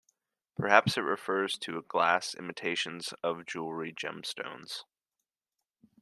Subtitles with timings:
[0.57, 4.83] Perhaps it refers to glass imitations of jewellery gemstones.